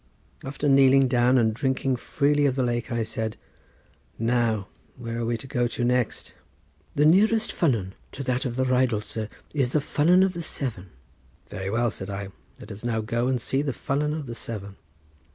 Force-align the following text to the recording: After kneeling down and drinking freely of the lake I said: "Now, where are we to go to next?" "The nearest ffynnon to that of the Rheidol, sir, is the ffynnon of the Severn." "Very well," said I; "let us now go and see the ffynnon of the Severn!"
After 0.43 0.67
kneeling 0.67 1.07
down 1.07 1.37
and 1.37 1.53
drinking 1.53 1.95
freely 1.97 2.47
of 2.47 2.55
the 2.55 2.63
lake 2.63 2.91
I 2.91 3.03
said: 3.03 3.37
"Now, 4.17 4.67
where 4.95 5.19
are 5.19 5.25
we 5.27 5.37
to 5.37 5.45
go 5.45 5.67
to 5.67 5.83
next?" 5.83 6.33
"The 6.95 7.05
nearest 7.05 7.51
ffynnon 7.51 7.91
to 8.13 8.23
that 8.23 8.43
of 8.43 8.55
the 8.55 8.65
Rheidol, 8.65 9.01
sir, 9.01 9.29
is 9.53 9.73
the 9.73 9.79
ffynnon 9.79 10.25
of 10.25 10.33
the 10.33 10.41
Severn." 10.41 10.89
"Very 11.51 11.69
well," 11.69 11.91
said 11.91 12.09
I; 12.09 12.29
"let 12.59 12.71
us 12.71 12.83
now 12.83 13.01
go 13.01 13.27
and 13.27 13.39
see 13.39 13.61
the 13.61 13.73
ffynnon 13.73 14.17
of 14.17 14.25
the 14.25 14.33
Severn!" 14.33 14.77